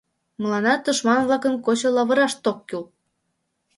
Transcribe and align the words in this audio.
Мыланна 0.41 0.73
тушман-влакын 0.83 1.53
кочо 1.65 1.89
лавырашт 1.95 2.43
ок 2.51 2.59
кӱл». 2.67 2.83